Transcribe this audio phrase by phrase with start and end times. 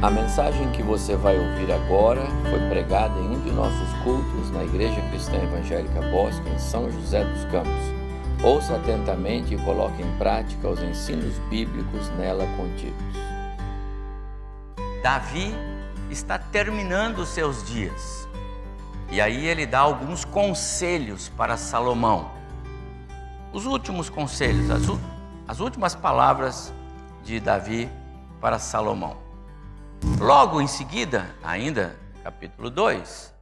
[0.00, 4.62] A mensagem que você vai ouvir agora foi pregada em um de nossos cultos na
[4.62, 7.82] Igreja Cristã Evangélica Bosque, em São José dos Campos.
[8.44, 12.96] Ouça atentamente e coloque em prática os ensinos bíblicos nela contidos.
[15.02, 15.52] Davi
[16.08, 18.28] está terminando os seus dias.
[19.10, 22.30] E aí ele dá alguns conselhos para Salomão.
[23.52, 24.82] Os últimos conselhos, as,
[25.48, 26.72] as últimas palavras
[27.24, 27.90] de Davi
[28.40, 29.27] para Salomão.
[30.20, 33.34] Logo em seguida, ainda capítulo 2,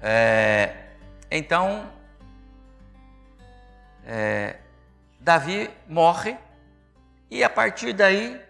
[0.00, 0.94] é,
[1.30, 1.92] então
[4.04, 4.60] é,
[5.20, 6.38] Davi morre
[7.30, 8.40] e a partir daí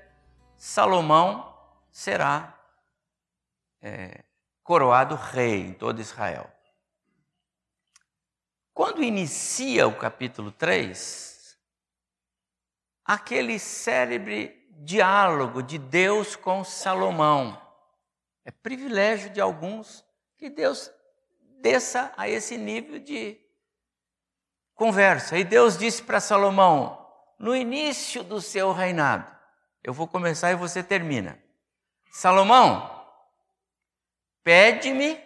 [0.56, 1.54] Salomão
[1.90, 2.58] será
[3.80, 4.24] é,
[4.62, 6.50] coroado rei em todo Israel.
[8.72, 11.58] Quando inicia o capítulo 3,
[13.04, 17.60] aquele célebre diálogo de Deus com Salomão.
[18.44, 20.04] É privilégio de alguns
[20.36, 20.90] que Deus
[21.60, 23.40] desça a esse nível de
[24.74, 25.38] conversa.
[25.38, 29.30] E Deus disse para Salomão: no início do seu reinado,
[29.82, 31.40] eu vou começar e você termina.
[32.10, 33.06] Salomão,
[34.42, 35.20] pede-me.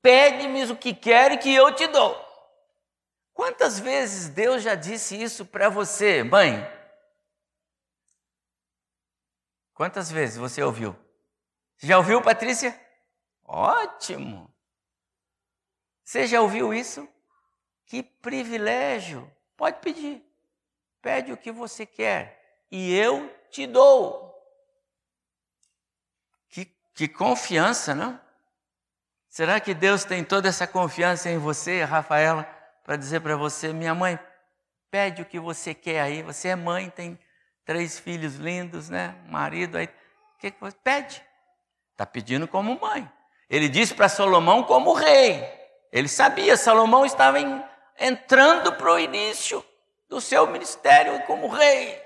[0.00, 2.23] Pede-me o que quer que eu te dou.
[3.34, 6.64] Quantas vezes Deus já disse isso para você, mãe?
[9.74, 10.96] Quantas vezes você ouviu?
[11.76, 12.80] Você já ouviu, Patrícia?
[13.44, 14.48] Ótimo!
[16.04, 17.08] Você já ouviu isso?
[17.86, 19.30] Que privilégio!
[19.56, 20.24] Pode pedir.
[21.02, 24.32] Pede o que você quer e eu te dou.
[26.48, 28.20] Que, que confiança, não?
[29.28, 32.53] Será que Deus tem toda essa confiança em você, Rafaela?
[32.84, 34.18] Para dizer para você: minha mãe,
[34.90, 36.22] pede o que você quer aí.
[36.22, 37.18] Você é mãe, tem
[37.64, 39.16] três filhos lindos, né?
[39.26, 39.86] marido aí.
[39.86, 41.24] O que, que você pede?
[41.90, 43.10] Está pedindo como mãe.
[43.48, 45.42] Ele disse para Salomão como rei.
[45.90, 47.64] Ele sabia, Salomão estava em,
[47.98, 49.64] entrando para o início
[50.08, 52.02] do seu ministério como rei.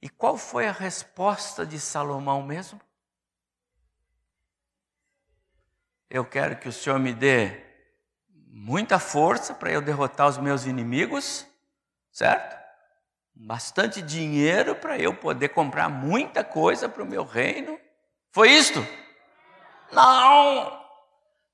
[0.00, 2.80] E qual foi a resposta de Salomão mesmo?
[6.08, 7.69] Eu quero que o Senhor me dê
[8.52, 11.46] muita força para eu derrotar os meus inimigos,
[12.10, 12.58] certo?
[13.32, 17.78] Bastante dinheiro para eu poder comprar muita coisa para o meu reino.
[18.32, 18.84] Foi isto?
[19.92, 20.80] Não!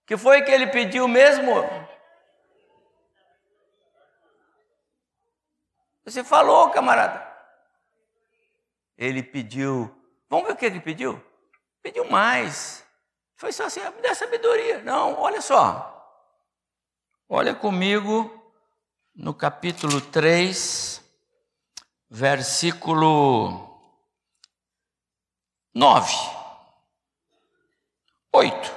[0.07, 1.55] Que foi que ele pediu mesmo?
[6.05, 7.27] Você falou, camarada.
[8.97, 9.93] Ele pediu.
[10.31, 11.23] Vamos ver o que ele pediu?
[11.83, 12.87] Pediu mais.
[13.37, 14.81] Foi só assim, me dá sabedoria.
[14.83, 15.96] Não, olha só.
[17.29, 18.31] Olha comigo
[19.13, 21.03] no capítulo 3,
[22.09, 23.81] versículo
[25.75, 26.15] 9.
[28.33, 28.73] 8.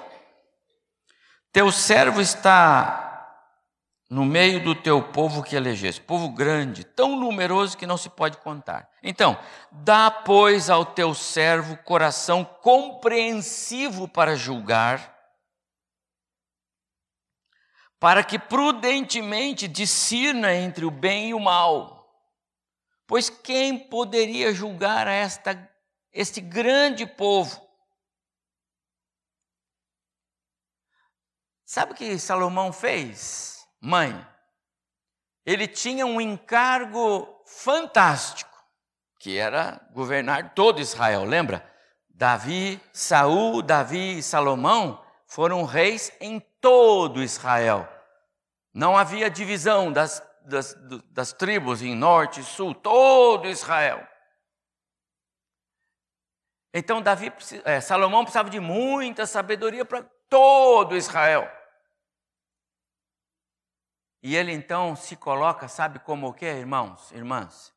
[1.51, 3.05] Teu servo está
[4.09, 8.37] no meio do teu povo que elegeste, povo grande, tão numeroso que não se pode
[8.37, 8.89] contar.
[9.03, 9.37] Então,
[9.71, 15.18] dá, pois, ao teu servo coração compreensivo para julgar
[17.99, 21.99] para que prudentemente discirna entre o bem e o mal.
[23.05, 25.69] Pois quem poderia julgar esta,
[26.13, 27.67] este grande povo?
[31.65, 34.25] Sabe o que Salomão fez, mãe?
[35.45, 38.57] Ele tinha um encargo fantástico,
[39.19, 41.67] que era governar todo Israel, lembra?
[42.07, 47.87] Davi, Saul, Davi e Salomão foram reis em todo Israel.
[48.73, 50.75] Não havia divisão das, das,
[51.11, 54.07] das tribos em norte e sul, todo Israel.
[56.73, 57.33] Então Davi,
[57.63, 61.49] é, Salomão precisava de muita sabedoria para todo Israel.
[64.21, 67.73] E ele então se coloca, sabe como o que, irmãos, irmãs?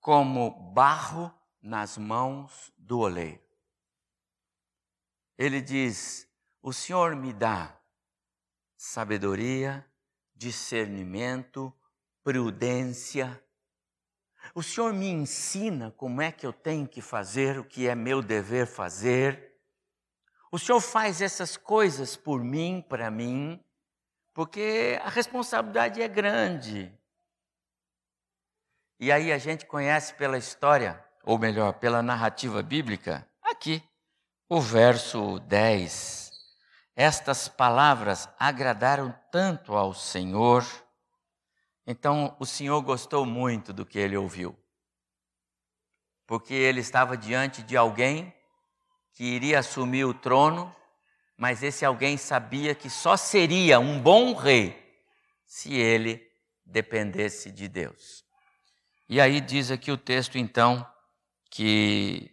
[0.00, 3.42] Como barro nas mãos do oleiro.
[5.36, 6.28] Ele diz:
[6.62, 7.79] O Senhor me dá
[8.80, 9.86] sabedoria,
[10.34, 11.70] discernimento,
[12.24, 13.38] prudência.
[14.54, 18.22] O Senhor me ensina como é que eu tenho que fazer, o que é meu
[18.22, 19.54] dever fazer.
[20.50, 23.62] O Senhor faz essas coisas por mim, para mim,
[24.32, 26.90] porque a responsabilidade é grande.
[28.98, 33.82] E aí a gente conhece pela história, ou melhor, pela narrativa bíblica, aqui,
[34.48, 36.29] o verso 10
[36.96, 40.64] estas palavras agradaram tanto ao Senhor,
[41.86, 44.56] então o Senhor gostou muito do que ele ouviu.
[46.30, 48.32] porque ele estava diante de alguém
[49.14, 50.72] que iria assumir o trono,
[51.36, 54.80] mas esse alguém sabia que só seria um bom rei
[55.44, 56.24] se ele
[56.64, 58.24] dependesse de Deus.
[59.08, 60.86] E aí diz aqui o texto, então,
[61.50, 62.30] que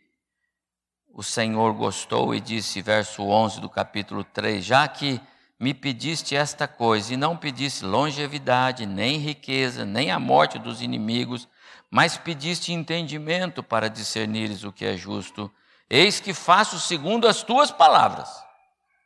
[1.17, 5.19] o Senhor gostou e disse, verso 11 do capítulo 3, já que
[5.59, 11.47] me pediste esta coisa e não pediste longevidade, nem riqueza, nem a morte dos inimigos,
[11.89, 15.51] mas pediste entendimento para discernires o que é justo,
[15.89, 18.29] eis que faço segundo as tuas palavras.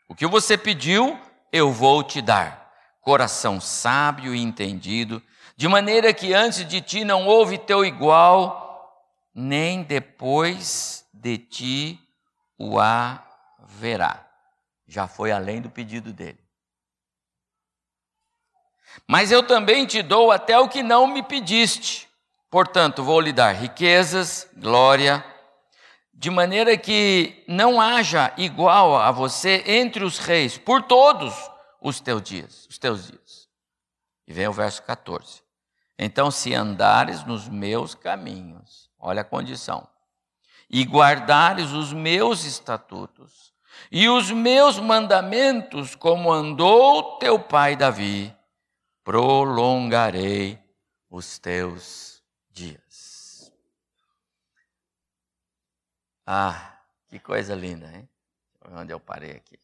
[0.09, 1.17] O que você pediu,
[1.49, 2.73] eu vou te dar.
[2.99, 5.23] Coração sábio e entendido,
[5.55, 9.01] de maneira que antes de ti não houve teu igual,
[9.33, 11.99] nem depois de ti
[12.57, 14.27] o haverá.
[14.87, 16.39] Já foi além do pedido dele.
[19.07, 22.09] Mas eu também te dou até o que não me pediste.
[22.49, 25.23] Portanto, vou lhe dar riquezas, glória,
[26.11, 31.33] de maneira que não haja igual a você entre os reis, por todos
[31.79, 33.47] os teus dias, os teus dias.
[34.27, 35.41] E vem o verso 14.
[35.97, 39.87] Então, se andares nos meus caminhos, olha a condição,
[40.71, 43.51] e guardares os meus estatutos
[43.91, 48.33] e os meus mandamentos, como andou teu pai Davi,
[49.03, 50.57] prolongarei
[51.09, 53.51] os teus dias.
[56.25, 56.79] Ah,
[57.09, 58.07] que coisa linda, hein?
[58.71, 59.59] Onde eu parei aqui.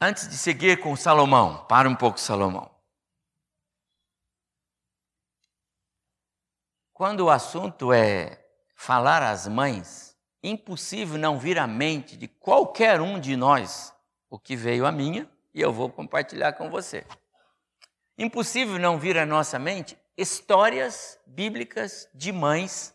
[0.00, 2.79] Antes de seguir com Salomão, para um pouco, Salomão.
[7.00, 8.44] Quando o assunto é
[8.76, 13.90] falar às mães, impossível não vir à mente de qualquer um de nós
[14.28, 17.06] o que veio à minha e eu vou compartilhar com você.
[18.18, 22.94] Impossível não vir à nossa mente histórias bíblicas de mães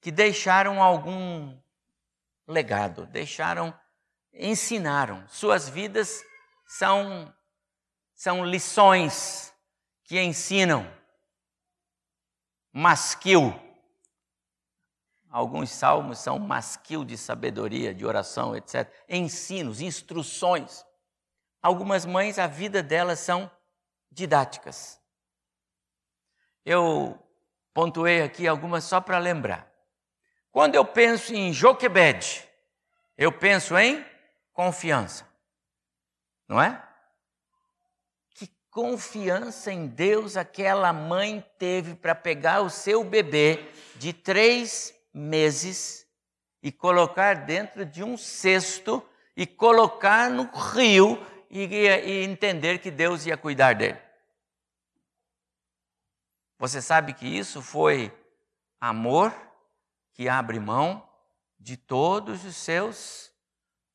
[0.00, 1.58] que deixaram algum
[2.46, 3.76] legado, deixaram,
[4.32, 5.26] ensinaram.
[5.26, 6.22] Suas vidas
[6.64, 7.34] são,
[8.14, 9.52] são lições
[10.04, 10.99] que ensinam
[12.72, 13.54] masquil.
[15.28, 18.92] Alguns salmos são masquil de sabedoria, de oração, etc.
[19.08, 20.84] Ensinos, instruções.
[21.62, 23.50] Algumas mães, a vida delas são
[24.10, 25.00] didáticas.
[26.64, 27.18] Eu
[27.72, 29.70] pontuei aqui algumas só para lembrar.
[30.50, 32.48] Quando eu penso em Joquebed,
[33.16, 34.04] eu penso em
[34.52, 35.28] confiança.
[36.48, 36.89] Não é?
[38.70, 46.06] Confiança em Deus aquela mãe teve para pegar o seu bebê de três meses
[46.62, 49.04] e colocar dentro de um cesto
[49.36, 51.18] e colocar no rio
[51.50, 53.98] e, e entender que Deus ia cuidar dele.
[56.58, 58.12] Você sabe que isso foi
[58.80, 59.34] amor
[60.12, 61.08] que abre mão
[61.58, 63.29] de todos os seus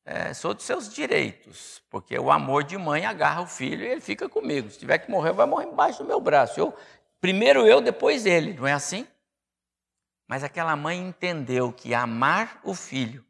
[0.08, 4.00] é, sou dos seus direitos, porque o amor de mãe agarra o filho e ele
[4.00, 4.70] fica comigo.
[4.70, 6.60] Se tiver que morrer, vai morrer embaixo do meu braço.
[6.60, 6.72] Eu,
[7.20, 9.04] primeiro eu, depois ele, não é assim?
[10.28, 13.26] Mas aquela mãe entendeu que amar o filho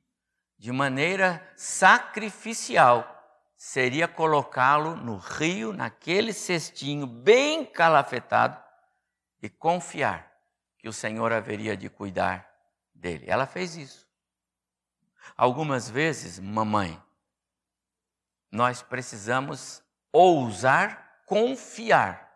[0.58, 3.10] de maneira sacrificial
[3.56, 8.62] seria colocá-lo no rio, naquele cestinho bem calafetado
[9.42, 10.30] e confiar
[10.78, 12.46] que o Senhor haveria de cuidar
[12.94, 13.24] dele.
[13.26, 14.05] Ela fez isso.
[15.34, 17.02] Algumas vezes, mamãe,
[18.52, 22.32] nós precisamos ousar confiar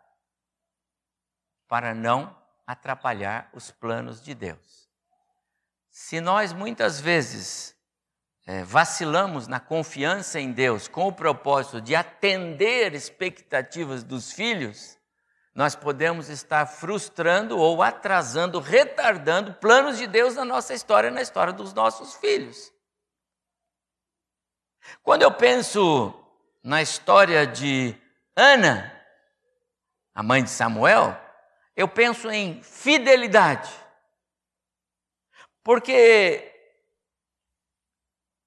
[1.68, 4.90] para não atrapalhar os planos de Deus.
[5.88, 7.74] Se nós muitas vezes
[8.46, 14.98] é, vacilamos na confiança em Deus com o propósito de atender expectativas dos filhos,
[15.54, 21.52] nós podemos estar frustrando ou atrasando, retardando planos de Deus na nossa história, na história
[21.52, 22.72] dos nossos filhos.
[25.02, 26.14] Quando eu penso
[26.62, 27.96] na história de
[28.36, 28.90] Ana,
[30.14, 31.18] a mãe de Samuel,
[31.76, 33.70] eu penso em fidelidade.
[35.62, 36.46] Porque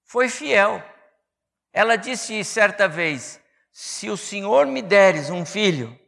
[0.04, 0.84] foi fiel.
[1.72, 6.00] Ela disse certa vez: Se o Senhor me deres um filho,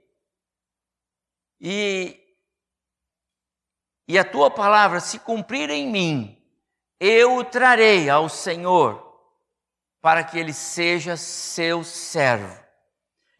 [1.59, 2.19] e,
[4.07, 6.41] e a tua palavra se cumprir em mim,
[6.99, 9.04] eu o trarei ao Senhor
[10.05, 12.55] para que ele seja seu servo.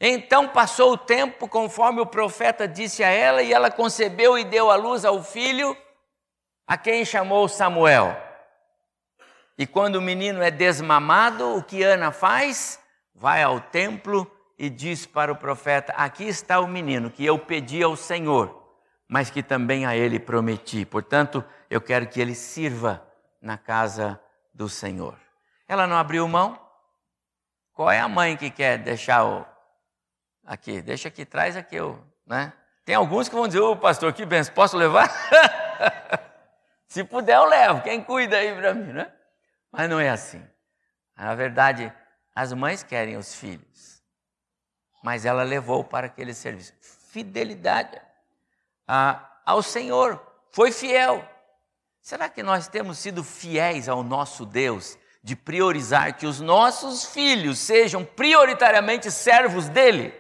[0.01, 4.72] Então passou o tempo, conforme o profeta disse a ela, e ela concebeu e deu
[4.72, 5.77] à luz ao filho,
[6.65, 8.17] a quem chamou Samuel.
[9.55, 12.79] E quando o menino é desmamado, o que Ana faz?
[13.13, 14.25] Vai ao templo
[14.57, 18.74] e diz para o profeta: Aqui está o menino que eu pedi ao Senhor,
[19.07, 20.84] mas que também a ele prometi.
[20.84, 23.07] Portanto, eu quero que ele sirva
[23.39, 24.19] na casa
[24.51, 25.25] do Senhor.
[25.67, 26.60] Ela não abriu mão.
[27.74, 29.45] Qual é a mãe que quer deixar o
[30.45, 30.81] aqui?
[30.81, 32.53] Deixa aqui, traz aqui o, né?
[32.86, 35.10] Tem alguns que vão dizer: "Ô, pastor, que benção, posso levar?"
[36.88, 37.81] Se puder, eu levo.
[37.81, 39.12] Quem cuida aí para mim, né?
[39.72, 40.41] Mas não é assim.
[41.17, 41.91] Na verdade,
[42.34, 44.01] as mães querem os filhos.
[45.03, 46.74] Mas ela levou para aquele serviço.
[47.10, 48.01] Fidelidade
[49.45, 50.22] ao Senhor.
[50.51, 51.27] Foi fiel.
[52.01, 57.58] Será que nós temos sido fiéis ao nosso Deus de priorizar que os nossos filhos
[57.58, 60.13] sejam prioritariamente servos dele?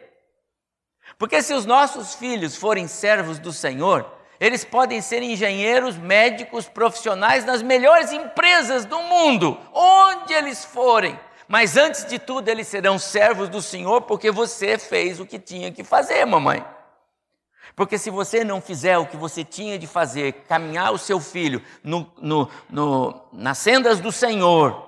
[1.15, 7.45] Porque se os nossos filhos forem servos do Senhor, eles podem ser engenheiros, médicos, profissionais
[7.45, 11.19] nas melhores empresas do mundo, onde eles forem.
[11.47, 15.71] Mas antes de tudo, eles serão servos do Senhor, porque você fez o que tinha
[15.71, 16.65] que fazer, mamãe.
[17.75, 21.61] Porque se você não fizer o que você tinha de fazer, caminhar o seu filho
[21.83, 24.84] no, no, no, nas sendas do Senhor,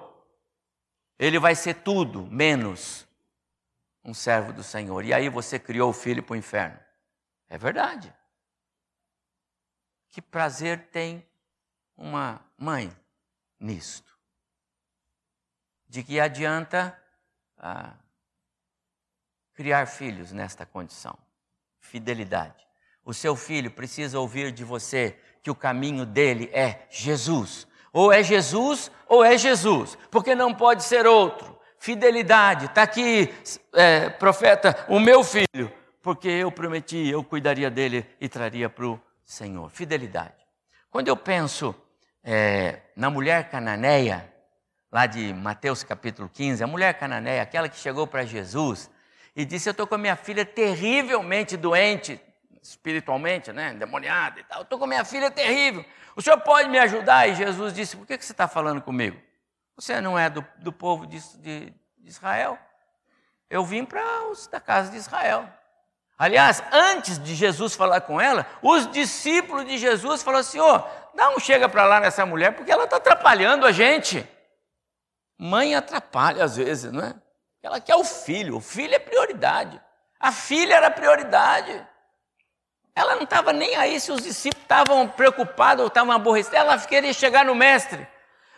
[1.19, 3.07] ele vai ser tudo menos
[4.03, 5.03] um servo do Senhor.
[5.03, 6.79] E aí você criou o filho para o inferno.
[7.49, 8.13] É verdade.
[10.09, 11.27] Que prazer tem
[11.95, 12.95] uma mãe
[13.59, 14.17] nisto?
[15.87, 16.97] De que adianta
[17.57, 17.93] ah,
[19.53, 21.17] criar filhos nesta condição?
[21.79, 22.65] Fidelidade.
[23.03, 27.66] O seu filho precisa ouvir de você que o caminho dele é Jesus.
[27.93, 31.57] Ou é Jesus ou é Jesus, porque não pode ser outro.
[31.79, 33.33] Fidelidade, está aqui,
[33.73, 38.99] é, profeta, o meu filho, porque eu prometi, eu cuidaria dele e traria para o
[39.23, 39.69] Senhor.
[39.69, 40.33] Fidelidade.
[40.89, 41.75] Quando eu penso
[42.23, 44.33] é, na mulher cananeia,
[44.91, 48.89] lá de Mateus capítulo 15, a mulher cananeia, aquela que chegou para Jesus
[49.35, 52.19] e disse: Eu estou com a minha filha terrivelmente doente,
[52.61, 54.61] espiritualmente, né, endemoniada e tal.
[54.61, 55.85] Estou com minha filha terrível.
[56.15, 57.27] O senhor pode me ajudar?
[57.27, 59.19] E Jesus disse: Por que, que você está falando comigo?
[59.75, 61.73] Você não é do, do povo de, de,
[62.03, 62.57] Israel.
[63.49, 65.47] Eu vim para os da casa de Israel.
[66.17, 70.83] Aliás, antes de Jesus falar com ela, os discípulos de Jesus falaram assim: Ô,
[71.13, 74.27] dá um chega para lá nessa mulher, porque ela está atrapalhando a gente.
[75.37, 77.13] Mãe atrapalha às vezes, não é?
[77.61, 79.79] Ela quer o filho, o filho é prioridade.
[80.19, 81.85] A filha era prioridade.
[82.97, 86.57] Ela não estava nem aí se os discípulos estavam preocupados ou estavam aborrecidos.
[86.57, 88.07] Ela queria chegar no mestre.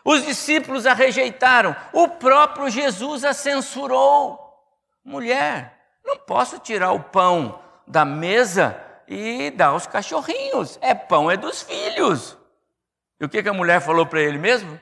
[0.01, 1.75] Os discípulos a rejeitaram.
[1.91, 4.39] O próprio Jesus a censurou.
[5.03, 10.79] Mulher, não posso tirar o pão da mesa e dar aos cachorrinhos.
[10.79, 12.37] É pão, é dos filhos.
[13.19, 14.79] E o que, que a mulher falou para ele mesmo?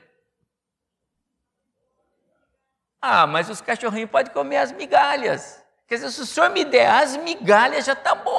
[3.02, 5.60] Ah, mas os cachorrinhos podem comer as migalhas.
[5.88, 8.37] Quer dizer, se o senhor me der as migalhas, já está bom.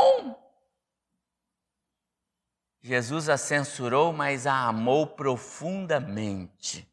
[2.81, 6.89] Jesus a censurou, mas a amou profundamente.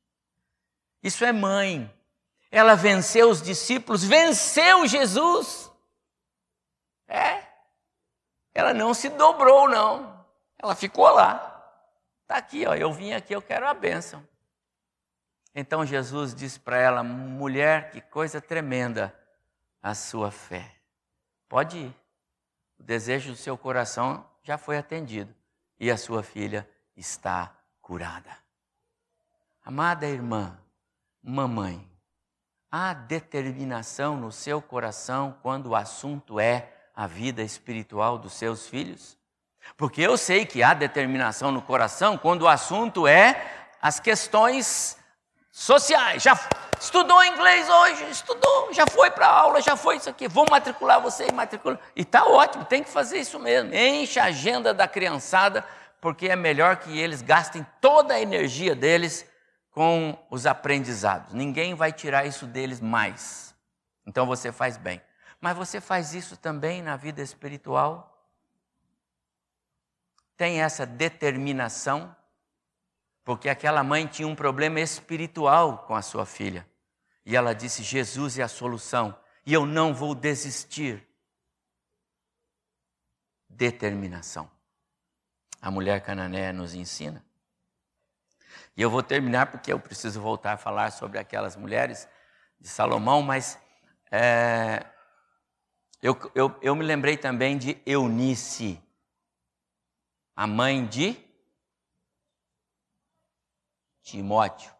[1.02, 1.92] Isso é mãe.
[2.50, 5.70] Ela venceu os discípulos, venceu Jesus.
[7.06, 7.44] É.
[8.52, 10.26] Ela não se dobrou, não.
[10.58, 11.52] Ela ficou lá.
[12.22, 14.26] Está aqui, ó, eu vim aqui, eu quero a bênção.
[15.54, 19.16] Então Jesus disse para ela: mulher, que coisa tremenda
[19.80, 20.74] a sua fé.
[21.48, 21.94] Pode ir.
[22.78, 25.32] O desejo do seu coração já foi atendido
[25.78, 28.30] e a sua filha está curada.
[29.64, 30.58] Amada irmã,
[31.22, 31.88] mamãe,
[32.70, 39.18] há determinação no seu coração quando o assunto é a vida espiritual dos seus filhos?
[39.76, 43.44] Porque eu sei que há determinação no coração quando o assunto é
[43.82, 44.96] as questões
[45.56, 46.22] sociais.
[46.22, 46.38] Já
[46.78, 48.10] estudou inglês hoje?
[48.10, 50.28] Estudou, já foi para aula, já foi isso aqui.
[50.28, 51.80] Vou matricular você e matricular.
[51.96, 53.74] E está ótimo, tem que fazer isso mesmo.
[53.74, 55.64] Enche a agenda da criançada,
[55.98, 59.26] porque é melhor que eles gastem toda a energia deles
[59.70, 61.32] com os aprendizados.
[61.32, 63.54] Ninguém vai tirar isso deles mais.
[64.06, 65.00] Então você faz bem.
[65.40, 68.12] Mas você faz isso também na vida espiritual?
[70.36, 72.14] Tem essa determinação
[73.26, 76.64] porque aquela mãe tinha um problema espiritual com a sua filha.
[77.24, 81.04] E ela disse: Jesus é a solução, e eu não vou desistir.
[83.48, 84.48] Determinação.
[85.60, 87.24] A mulher cananeia nos ensina.
[88.76, 92.08] E eu vou terminar porque eu preciso voltar a falar sobre aquelas mulheres
[92.60, 93.58] de Salomão, mas
[94.08, 94.86] é,
[96.00, 98.80] eu, eu, eu me lembrei também de Eunice,
[100.36, 101.25] a mãe de
[104.06, 104.72] Timóteo.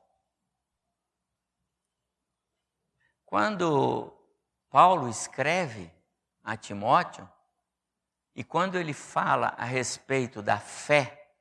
[3.24, 4.16] Quando
[4.70, 5.92] Paulo escreve
[6.44, 7.28] a Timóteo,
[8.38, 11.32] E quando ele fala a respeito da fé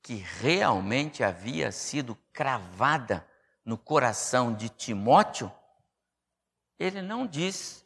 [0.00, 3.28] que realmente havia sido cravada
[3.64, 5.52] no coração de Timóteo,
[6.78, 7.84] ele não diz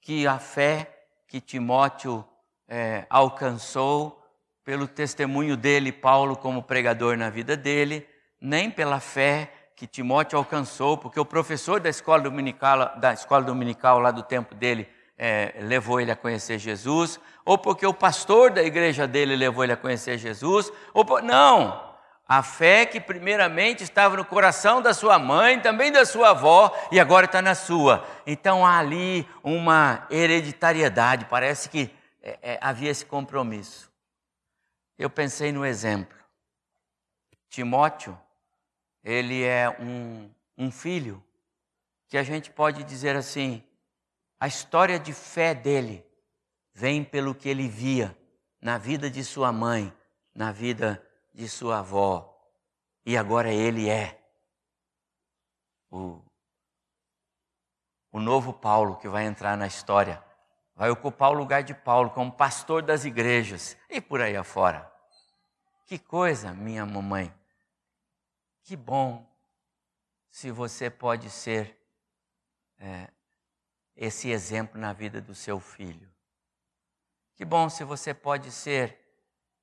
[0.00, 2.26] que a fé que Timóteo
[2.66, 4.23] é, alcançou
[4.64, 8.06] pelo testemunho dele, Paulo, como pregador na vida dele,
[8.40, 13.98] nem pela fé que Timóteo alcançou, porque o professor da escola dominical, da escola dominical
[13.98, 18.62] lá do tempo dele é, levou ele a conhecer Jesus, ou porque o pastor da
[18.62, 21.22] igreja dele levou ele a conhecer Jesus, ou por...
[21.22, 21.94] não,
[22.26, 26.98] a fé que primeiramente estava no coração da sua mãe, também da sua avó, e
[26.98, 28.04] agora está na sua.
[28.26, 31.90] Então há ali uma hereditariedade, parece que
[32.22, 33.93] é, é, havia esse compromisso.
[34.98, 36.16] Eu pensei no exemplo.
[37.48, 38.18] Timóteo,
[39.02, 41.22] ele é um, um filho
[42.08, 43.62] que a gente pode dizer assim:
[44.38, 46.04] a história de fé dele
[46.72, 48.16] vem pelo que ele via
[48.60, 49.92] na vida de sua mãe,
[50.34, 52.30] na vida de sua avó.
[53.04, 54.20] E agora ele é
[55.90, 56.20] o,
[58.10, 60.22] o novo Paulo que vai entrar na história.
[60.76, 64.90] Vai ocupar o lugar de Paulo como pastor das igrejas e por aí afora.
[65.86, 67.32] Que coisa, minha mamãe.
[68.62, 69.24] Que bom
[70.30, 71.78] se você pode ser
[72.78, 73.08] é,
[73.96, 76.10] esse exemplo na vida do seu filho.
[77.36, 78.98] Que bom se você pode ser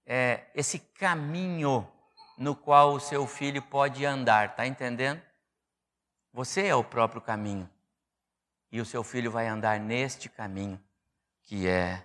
[0.06, 1.89] é, esse caminho
[2.38, 5.22] no qual o seu filho pode andar, está entendendo?
[6.34, 7.70] Você é o próprio caminho.
[8.72, 10.82] E o seu filho vai andar neste caminho,
[11.51, 12.01] que é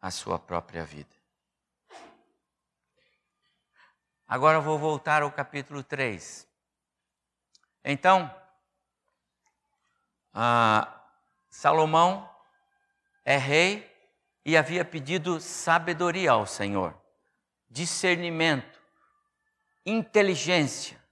[0.00, 1.10] a sua própria vida.
[4.24, 6.46] Agora eu vou voltar ao capítulo 3.
[7.84, 8.32] Então,
[10.32, 10.96] ah,
[11.50, 12.30] Salomão
[13.24, 13.92] é rei
[14.44, 16.96] e havia pedido sabedoria ao Senhor
[17.68, 18.80] discernimento,
[19.84, 21.02] inteligência,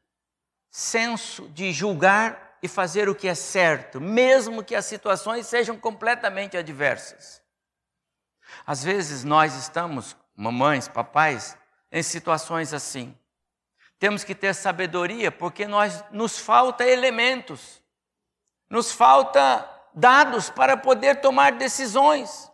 [0.70, 6.57] senso de julgar e fazer o que é certo, mesmo que as situações sejam completamente
[6.57, 7.44] adversas.
[8.66, 11.56] Às vezes nós estamos, mamães, papais,
[11.90, 13.16] em situações assim.
[13.98, 17.82] Temos que ter sabedoria porque nós nos falta elementos.
[18.68, 22.50] Nos falta dados para poder tomar decisões.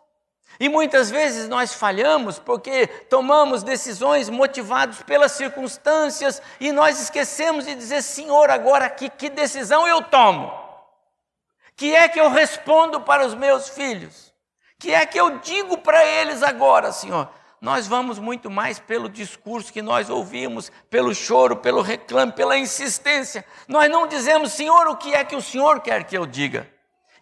[0.59, 7.75] E muitas vezes nós falhamos porque tomamos decisões motivados pelas circunstâncias e nós esquecemos de
[7.75, 10.53] dizer: Senhor, agora aqui, que decisão eu tomo?
[11.75, 14.32] Que é que eu respondo para os meus filhos?
[14.83, 17.29] Que é que eu digo para eles agora, Senhor?
[17.61, 23.45] Nós vamos muito mais pelo discurso que nós ouvimos, pelo choro, pelo reclame, pela insistência.
[23.65, 26.69] Nós não dizemos, Senhor, o que é que o Senhor quer que eu diga?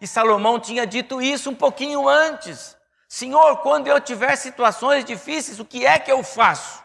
[0.00, 2.76] E Salomão tinha dito isso um pouquinho antes.
[3.08, 6.82] Senhor, quando eu tiver situações difíceis, o que é que eu faço?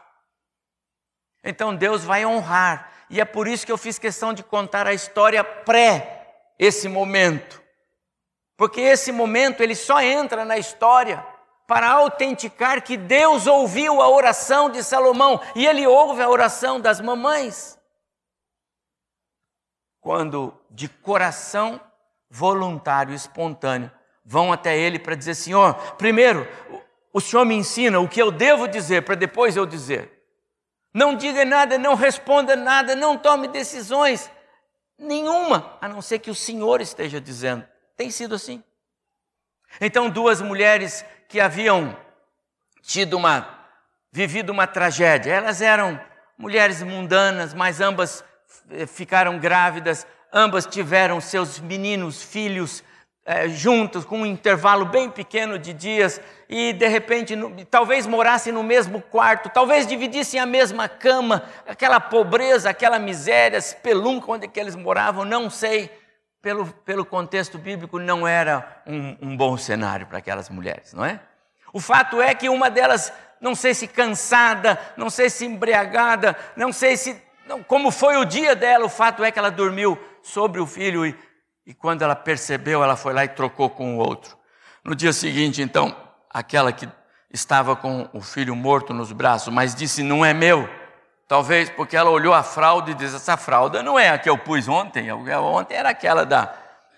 [1.43, 4.93] Então Deus vai honrar, e é por isso que eu fiz questão de contar a
[4.93, 7.65] história pré esse momento.
[8.57, 11.23] Porque esse momento ele só entra na história
[11.67, 16.99] para autenticar que Deus ouviu a oração de Salomão e ele ouve a oração das
[16.99, 17.77] mamães.
[20.01, 21.79] Quando de coração
[22.29, 23.91] voluntário, espontâneo,
[24.25, 26.47] vão até ele para dizer: Senhor, primeiro,
[27.13, 30.17] o Senhor me ensina o que eu devo dizer para depois eu dizer.
[30.93, 34.31] Não diga nada, não responda nada, não tome decisões
[34.97, 37.67] nenhuma, a não ser que o Senhor esteja dizendo.
[37.97, 38.63] Tem sido assim.
[39.81, 41.97] Então, duas mulheres que haviam
[42.83, 43.57] tido uma
[44.11, 45.99] vivido uma tragédia, elas eram
[46.37, 48.23] mulheres mundanas, mas ambas
[48.71, 52.83] eh, ficaram grávidas, ambas tiveram seus meninos, filhos
[53.25, 58.53] é, juntos, com um intervalo bem pequeno de dias, e de repente, no, talvez morassem
[58.53, 64.59] no mesmo quarto, talvez dividissem a mesma cama, aquela pobreza, aquela miséria, espelunca onde que
[64.59, 65.91] eles moravam, não sei.
[66.41, 71.19] Pelo, pelo contexto bíblico, não era um, um bom cenário para aquelas mulheres, não é?
[71.73, 76.71] O fato é que uma delas, não sei se cansada, não sei se embriagada, não
[76.71, 77.21] sei se.
[77.45, 81.05] Não, como foi o dia dela, o fato é que ela dormiu sobre o filho
[81.05, 81.17] e
[81.67, 84.37] e quando ela percebeu, ela foi lá e trocou com o outro.
[84.85, 85.93] No dia seguinte, então,
[86.29, 86.87] aquela que
[87.29, 90.69] estava com o filho morto nos braços, mas disse: Não é meu.
[91.27, 94.37] Talvez porque ela olhou a fralda e disse: Essa fralda não é a que eu
[94.37, 95.11] pus ontem.
[95.11, 96.53] Ontem era aquela da,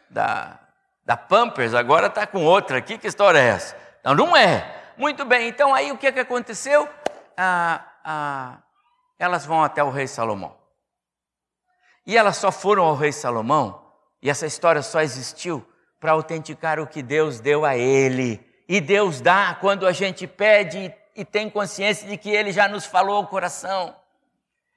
[0.10, 0.60] da,
[1.06, 2.98] da Pampers, agora está com outra aqui.
[2.98, 3.76] Que história é essa?
[4.04, 4.76] Não, não é.
[4.98, 6.88] Muito bem, então aí o que, que aconteceu?
[7.38, 8.58] Ah, ah,
[9.18, 10.58] elas vão até o rei Salomão.
[12.06, 13.82] E elas só foram ao rei Salomão
[14.22, 15.66] e essa história só existiu
[16.00, 20.94] para autenticar o que Deus deu a ele E Deus dá quando a gente pede
[21.16, 23.96] e tem consciência de que Ele já nos falou o coração.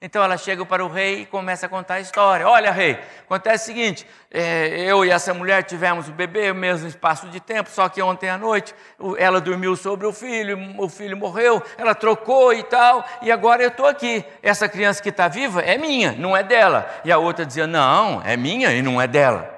[0.04, 2.48] Então ela chega para o rei e começa a contar a história.
[2.48, 6.88] Olha, rei, acontece o seguinte: é, eu e essa mulher tivemos o bebê no mesmo
[6.88, 8.74] espaço de tempo, só que ontem à noite
[9.16, 13.68] ela dormiu sobre o filho, o filho morreu, ela trocou e tal, e agora eu
[13.68, 14.24] estou aqui.
[14.42, 16.90] Essa criança que está viva é minha, não é dela.
[17.04, 19.48] E a outra dizia: não, é minha e não é dela.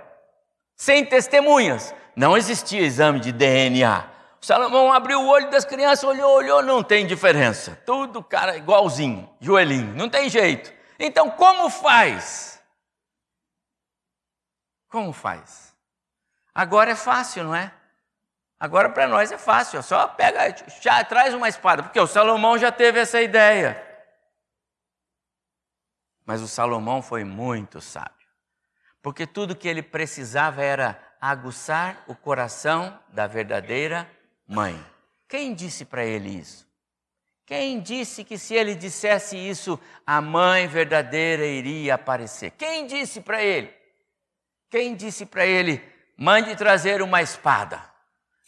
[0.76, 1.94] Sem testemunhas.
[2.14, 4.13] Não existia exame de DNA.
[4.44, 7.80] Salomão abriu o olho das crianças, olhou, olhou, não tem diferença.
[7.86, 10.70] Tudo, cara, igualzinho, joelhinho, não tem jeito.
[10.98, 12.62] Então, como faz?
[14.86, 15.74] Como faz?
[16.54, 17.72] Agora é fácil, não é?
[18.60, 22.70] Agora para nós é fácil, só pega, já traz uma espada, porque o Salomão já
[22.70, 23.82] teve essa ideia.
[26.26, 28.28] Mas o Salomão foi muito sábio,
[29.00, 34.06] porque tudo que ele precisava era aguçar o coração da verdadeira
[34.46, 34.78] mãe.
[35.28, 36.66] Quem disse para ele isso?
[37.46, 42.52] Quem disse que se ele dissesse isso, a mãe verdadeira iria aparecer?
[42.52, 43.70] Quem disse para ele?
[44.70, 45.82] Quem disse para ele,
[46.16, 47.82] mande trazer uma espada?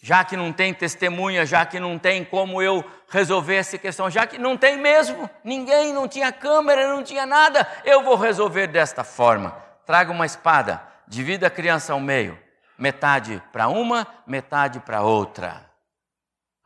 [0.00, 4.26] Já que não tem testemunha, já que não tem como eu resolver essa questão, já
[4.26, 9.04] que não tem mesmo, ninguém, não tinha câmera, não tinha nada, eu vou resolver desta
[9.04, 9.50] forma.
[9.84, 12.38] Traga uma espada, divida a criança ao meio,
[12.78, 15.65] metade para uma, metade para outra.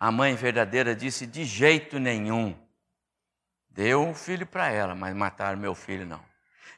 [0.01, 2.59] A mãe verdadeira disse: de jeito nenhum.
[3.69, 6.25] Deu um filho para ela, mas mataram meu filho não.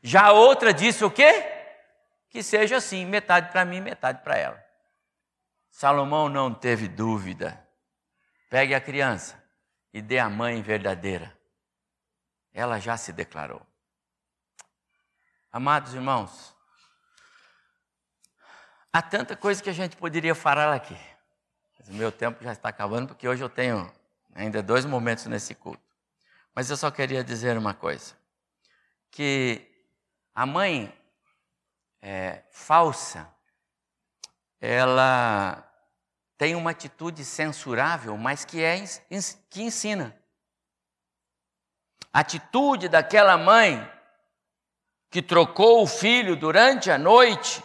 [0.03, 1.33] Já a outra disse o quê?
[2.29, 4.63] Que seja assim, metade para mim, metade para ela.
[5.71, 7.65] Salomão não teve dúvida.
[8.51, 9.43] Pegue a criança
[9.95, 11.39] e dê a mãe verdadeira.
[12.53, 13.65] Ela já se declarou.
[15.51, 16.55] Amados irmãos,
[18.93, 20.97] há tanta coisa que a gente poderia falar aqui.
[21.83, 23.93] Mas o meu tempo já está acabando, porque hoje eu tenho
[24.33, 25.83] ainda dois momentos nesse culto.
[26.55, 28.15] Mas eu só queria dizer uma coisa:
[29.11, 29.69] que
[30.33, 30.97] a mãe
[32.01, 33.29] é, falsa,
[34.61, 35.69] ela
[36.39, 38.85] tem uma atitude censurável, mas que, é,
[39.51, 40.17] que ensina.
[42.13, 43.91] A atitude daquela mãe
[45.11, 47.63] que trocou o filho durante a noite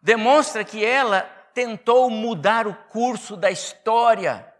[0.00, 1.22] demonstra que ela
[1.54, 4.52] tentou mudar o curso da história.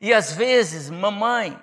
[0.00, 1.60] E às vezes, mamãe,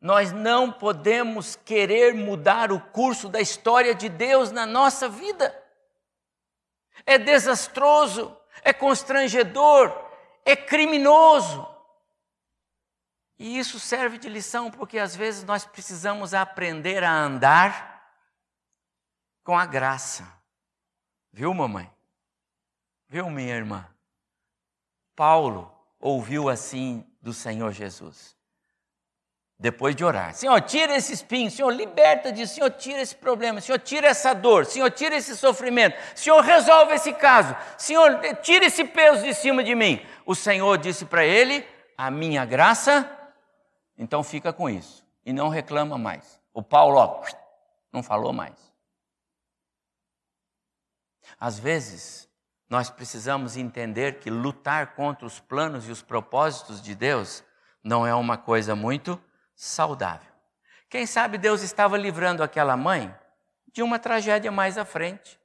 [0.00, 5.62] nós não podemos querer mudar o curso da história de Deus na nossa vida.
[7.06, 9.92] É desastroso, é constrangedor,
[10.44, 11.66] é criminoso.
[13.38, 17.94] E isso serve de lição porque às vezes nós precisamos aprender a andar
[19.42, 20.30] com a graça.
[21.32, 21.93] Viu, mamãe?
[23.08, 23.86] Viu, minha irmã?
[25.14, 28.36] Paulo ouviu assim do Senhor Jesus.
[29.56, 33.78] Depois de orar, Senhor, tira esse espinho, Senhor, liberta disso, Senhor, tira esse problema, Senhor,
[33.78, 39.22] tira essa dor, Senhor, tira esse sofrimento, Senhor, resolve esse caso, Senhor, tira esse peso
[39.22, 40.04] de cima de mim.
[40.26, 41.64] O Senhor disse para ele:
[41.96, 43.08] A minha graça,
[43.96, 46.40] então fica com isso e não reclama mais.
[46.52, 47.24] O Paulo, ó,
[47.92, 48.74] não falou mais.
[51.38, 52.28] Às vezes,
[52.68, 57.44] nós precisamos entender que lutar contra os planos e os propósitos de Deus
[57.82, 59.22] não é uma coisa muito
[59.54, 60.32] saudável.
[60.88, 63.14] Quem sabe Deus estava livrando aquela mãe
[63.72, 65.38] de uma tragédia mais à frente.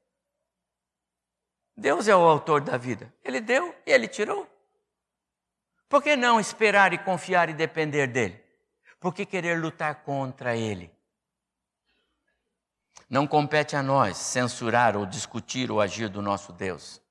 [1.76, 3.14] Deus é o autor da vida.
[3.24, 4.48] Ele deu e ele tirou.
[5.88, 8.42] Por que não esperar e confiar e depender dele?
[9.00, 10.92] Por que querer lutar contra ele?
[13.10, 17.02] Não compete a nós censurar ou discutir o agir do nosso Deus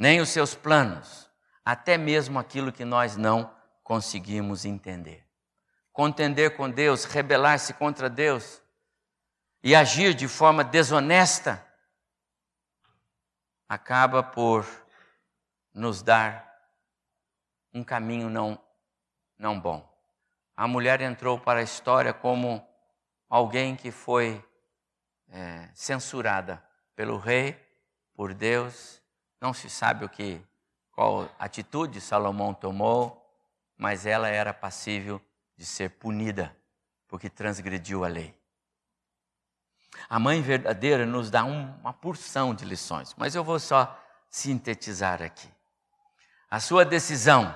[0.00, 1.30] nem os seus planos,
[1.62, 5.28] até mesmo aquilo que nós não conseguimos entender.
[5.92, 8.62] Contender com Deus, rebelar-se contra Deus
[9.62, 11.62] e agir de forma desonesta
[13.68, 14.66] acaba por
[15.74, 16.50] nos dar
[17.74, 18.58] um caminho não,
[19.38, 19.86] não bom.
[20.56, 22.66] A mulher entrou para a história como
[23.28, 24.42] alguém que foi
[25.28, 26.64] é, censurada
[26.96, 27.54] pelo rei,
[28.14, 28.99] por Deus
[29.40, 30.40] não se sabe o que,
[30.92, 33.16] qual atitude Salomão tomou,
[33.76, 35.20] mas ela era passível
[35.56, 36.54] de ser punida
[37.08, 38.38] porque transgrediu a lei.
[40.08, 43.98] A mãe verdadeira nos dá uma porção de lições, mas eu vou só
[44.28, 45.48] sintetizar aqui.
[46.48, 47.54] A sua decisão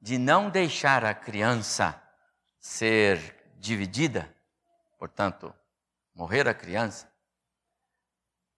[0.00, 2.00] de não deixar a criança
[2.60, 4.32] ser dividida,
[4.98, 5.54] portanto,
[6.14, 7.10] morrer a criança,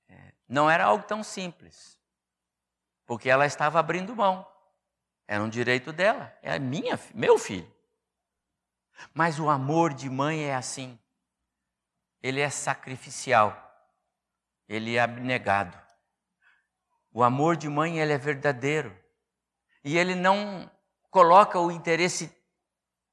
[0.09, 1.96] é, não era algo tão simples.
[3.07, 4.47] Porque ela estava abrindo mão.
[5.27, 7.71] Era um direito dela, é minha, meu filho.
[9.13, 10.99] Mas o amor de mãe é assim.
[12.23, 13.63] Ele é sacrificial.
[14.69, 15.79] Ele é abnegado.
[17.13, 18.97] O amor de mãe ele é verdadeiro.
[19.85, 20.71] E ele não
[21.11, 22.35] coloca o interesse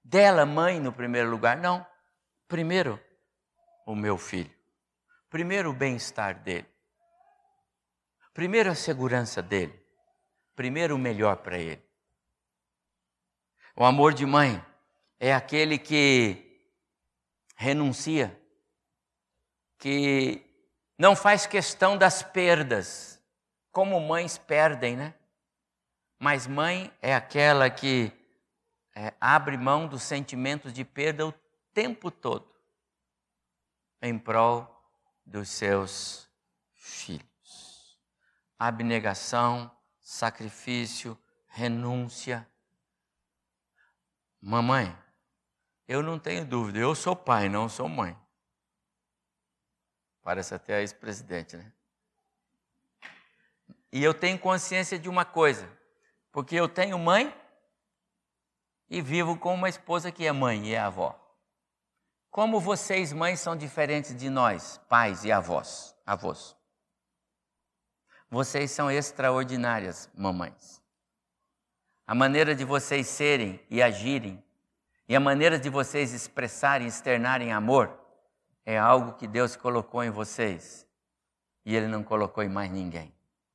[0.04, 1.58] dela, mãe, no primeiro lugar.
[1.58, 1.86] Não.
[2.48, 3.00] Primeiro,
[3.86, 4.52] o meu filho.
[5.30, 6.68] Primeiro, o bem-estar dele.
[8.34, 9.83] Primeiro, a segurança dele.
[10.56, 11.84] Primeiro, o melhor para ele.
[13.76, 14.64] O amor de mãe
[15.20, 16.62] é aquele que
[17.56, 18.40] renuncia,
[19.80, 20.44] que
[20.98, 23.20] não faz questão das perdas,
[23.72, 25.16] como mães perdem, né?
[26.20, 28.12] Mas mãe é aquela que
[28.96, 31.34] é, abre mão dos sentimentos de perda o
[31.74, 32.54] tempo todo
[34.02, 34.70] em prol
[35.26, 36.30] dos seus
[36.76, 37.98] filhos.
[38.60, 39.72] Abnegação,
[40.14, 42.48] sacrifício, renúncia.
[44.40, 44.96] Mamãe,
[45.88, 48.16] eu não tenho dúvida, eu sou pai, não sou mãe.
[50.22, 51.74] Parece até a ex-presidente, né?
[53.92, 55.68] E eu tenho consciência de uma coisa,
[56.32, 57.36] porque eu tenho mãe
[58.90, 61.20] e vivo com uma esposa que é mãe e é avó.
[62.30, 66.56] Como vocês, mães, são diferentes de nós, pais e avós, avós.
[68.34, 70.82] Vocês são extraordinárias, mamães.
[72.08, 74.44] A maneira de vocês serem e agirem,
[75.08, 77.96] e a maneira de vocês expressarem externarem amor,
[78.66, 80.88] é algo que Deus colocou em vocês
[81.64, 83.14] e Ele não colocou em mais ninguém.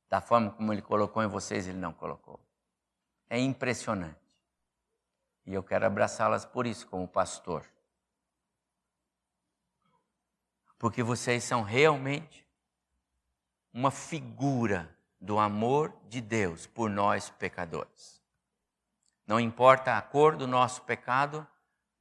[0.09, 2.39] Da forma como Ele colocou em vocês, Ele não colocou.
[3.29, 4.15] É impressionante.
[5.45, 7.65] E eu quero abraçá-las por isso, como pastor
[10.79, 12.47] porque vocês são realmente
[13.73, 18.21] uma figura do amor de Deus por nós pecadores.
[19.27, 21.47] Não importa a cor do nosso pecado,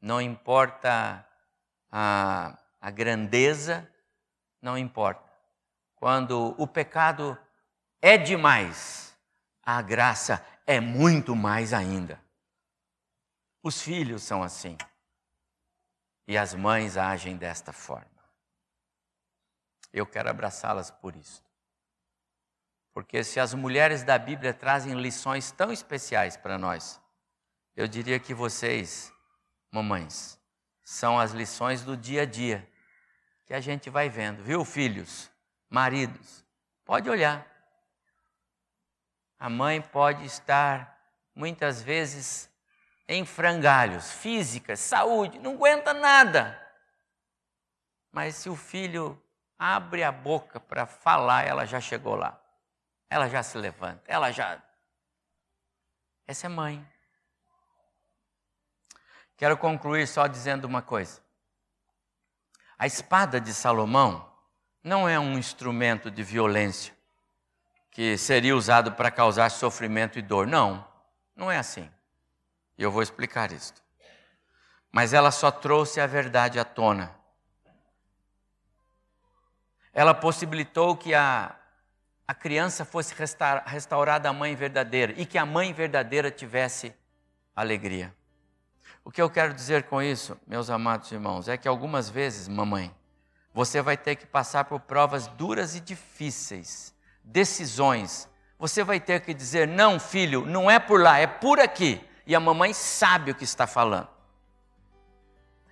[0.00, 1.26] não importa
[1.90, 3.90] a, a grandeza,
[4.62, 5.28] não importa.
[5.96, 7.36] Quando o pecado
[8.00, 9.16] é demais,
[9.62, 12.22] a graça é muito mais ainda.
[13.62, 14.78] Os filhos são assim.
[16.26, 18.06] E as mães agem desta forma.
[19.92, 21.47] Eu quero abraçá-las por isso.
[22.98, 27.00] Porque se as mulheres da Bíblia trazem lições tão especiais para nós,
[27.76, 29.12] eu diria que vocês,
[29.70, 30.36] mamães,
[30.82, 32.68] são as lições do dia a dia
[33.46, 35.30] que a gente vai vendo, viu, filhos,
[35.70, 36.44] maridos?
[36.84, 37.46] Pode olhar.
[39.38, 41.00] A mãe pode estar
[41.36, 42.50] muitas vezes
[43.06, 46.60] em frangalhos, físicas, saúde, não aguenta nada.
[48.10, 49.16] Mas se o filho
[49.56, 52.42] abre a boca para falar, ela já chegou lá.
[53.10, 54.62] Ela já se levanta, ela já.
[56.26, 56.86] Essa é mãe.
[59.36, 61.22] Quero concluir só dizendo uma coisa.
[62.78, 64.30] A espada de Salomão
[64.82, 66.96] não é um instrumento de violência
[67.90, 70.46] que seria usado para causar sofrimento e dor.
[70.46, 70.86] Não,
[71.34, 71.90] não é assim.
[72.76, 73.74] E eu vou explicar isso.
[74.92, 77.18] Mas ela só trouxe a verdade à tona
[79.98, 81.57] ela possibilitou que a,
[82.28, 83.14] a criança fosse
[83.64, 86.94] restaurada à mãe verdadeira e que a mãe verdadeira tivesse
[87.56, 88.14] alegria.
[89.02, 92.94] O que eu quero dizer com isso, meus amados irmãos, é que algumas vezes, mamãe,
[93.54, 98.28] você vai ter que passar por provas duras e difíceis, decisões.
[98.58, 101.98] Você vai ter que dizer: não, filho, não é por lá, é por aqui.
[102.26, 104.08] E a mamãe sabe o que está falando.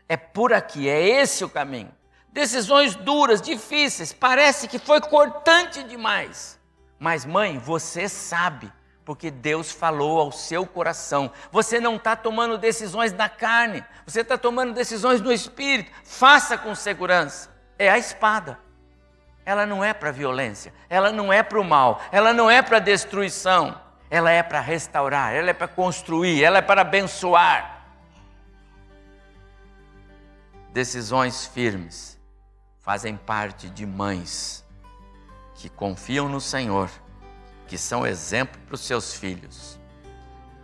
[0.08, 1.92] É por aqui, é esse o caminho
[2.36, 6.60] decisões duras, difíceis, parece que foi cortante demais.
[6.98, 8.70] Mas, mãe, você sabe,
[9.06, 11.32] porque Deus falou ao seu coração.
[11.50, 15.90] Você não está tomando decisões na carne, você está tomando decisões no espírito.
[16.04, 17.50] Faça com segurança.
[17.78, 18.58] É a espada.
[19.42, 22.80] Ela não é para violência, ela não é para o mal, ela não é para
[22.80, 27.84] destruição, ela é para restaurar, ela é para construir, ela é para abençoar.
[30.72, 32.15] Decisões firmes
[32.86, 34.64] fazem parte de mães
[35.56, 36.88] que confiam no Senhor,
[37.66, 39.76] que são exemplo para os seus filhos,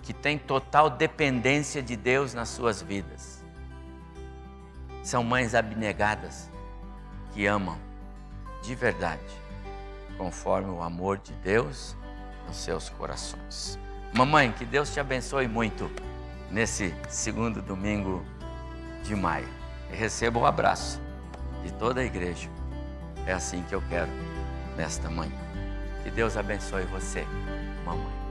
[0.03, 3.45] que têm total dependência de Deus nas suas vidas.
[5.03, 6.49] São mães abnegadas
[7.33, 7.77] que amam
[8.63, 9.21] de verdade,
[10.17, 11.97] conforme o amor de Deus
[12.47, 13.77] nos seus corações.
[14.15, 15.91] Mamãe, que Deus te abençoe muito
[16.53, 18.25] nesse segundo domingo
[19.03, 19.49] de maio.
[19.91, 21.01] Receba um abraço
[21.63, 22.49] de toda a igreja.
[23.27, 24.11] É assim que eu quero
[24.77, 25.33] nesta manhã.
[26.03, 27.25] Que Deus abençoe você,
[27.85, 28.22] mamãe.